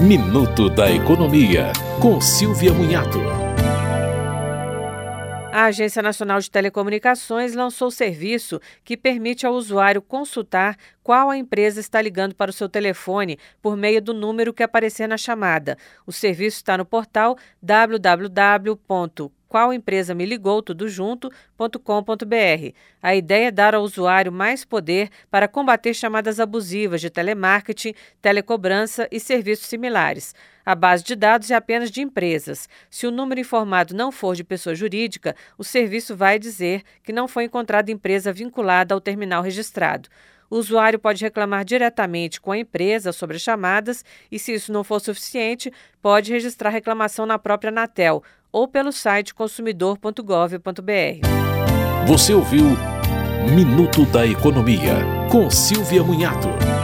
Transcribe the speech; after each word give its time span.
Minuto 0.00 0.70
da 0.70 0.90
Economia, 0.90 1.74
com 2.00 2.22
Silvia 2.22 2.72
Munhato. 2.72 3.18
A 5.52 5.64
Agência 5.64 6.00
Nacional 6.00 6.40
de 6.40 6.50
Telecomunicações 6.50 7.52
lançou 7.52 7.90
serviço 7.90 8.58
que 8.82 8.96
permite 8.96 9.44
ao 9.44 9.52
usuário 9.52 10.00
consultar 10.00 10.78
qual 11.02 11.28
a 11.28 11.36
empresa 11.36 11.80
está 11.80 12.00
ligando 12.00 12.34
para 12.34 12.50
o 12.50 12.54
seu 12.54 12.66
telefone 12.66 13.38
por 13.60 13.76
meio 13.76 14.00
do 14.00 14.14
número 14.14 14.54
que 14.54 14.62
aparecer 14.62 15.06
na 15.06 15.18
chamada. 15.18 15.76
O 16.06 16.12
serviço 16.12 16.56
está 16.56 16.78
no 16.78 16.86
portal 16.86 17.36
www 17.62 19.30
qual 19.50 19.72
empresa 19.72 20.14
me 20.14 20.24
ligou 20.24 20.62
tudo 20.62 20.88
junto.com.br. 20.88 22.72
A 23.02 23.16
ideia 23.16 23.48
é 23.48 23.50
dar 23.50 23.74
ao 23.74 23.82
usuário 23.82 24.30
mais 24.30 24.64
poder 24.64 25.10
para 25.28 25.48
combater 25.48 25.92
chamadas 25.92 26.38
abusivas 26.38 27.00
de 27.00 27.10
telemarketing, 27.10 27.92
telecobrança 28.22 29.08
e 29.10 29.18
serviços 29.18 29.66
similares. 29.66 30.36
A 30.64 30.76
base 30.76 31.02
de 31.02 31.16
dados 31.16 31.50
é 31.50 31.56
apenas 31.56 31.90
de 31.90 32.00
empresas. 32.00 32.68
Se 32.88 33.08
o 33.08 33.10
número 33.10 33.40
informado 33.40 33.92
não 33.92 34.12
for 34.12 34.36
de 34.36 34.44
pessoa 34.44 34.72
jurídica, 34.72 35.34
o 35.58 35.64
serviço 35.64 36.14
vai 36.14 36.38
dizer 36.38 36.84
que 37.02 37.12
não 37.12 37.26
foi 37.26 37.44
encontrada 37.44 37.90
empresa 37.90 38.32
vinculada 38.32 38.94
ao 38.94 39.00
terminal 39.00 39.42
registrado. 39.42 40.08
O 40.50 40.56
usuário 40.56 40.98
pode 40.98 41.24
reclamar 41.24 41.64
diretamente 41.64 42.40
com 42.40 42.50
a 42.50 42.58
empresa 42.58 43.12
sobre 43.12 43.36
as 43.36 43.42
chamadas 43.42 44.04
e, 44.30 44.38
se 44.38 44.52
isso 44.52 44.72
não 44.72 44.82
for 44.82 45.00
suficiente, 45.00 45.72
pode 46.02 46.32
registrar 46.32 46.70
reclamação 46.70 47.24
na 47.24 47.38
própria 47.38 47.68
Anatel 47.68 48.22
ou 48.52 48.66
pelo 48.68 48.92
site 48.92 49.34
consumidor.gov.br. 49.34 51.26
Você 52.06 52.34
ouviu 52.34 52.66
Minuto 53.54 54.04
da 54.06 54.26
Economia, 54.26 54.96
com 55.30 55.50
Silvia 55.50 56.02
Munhato. 56.02 56.79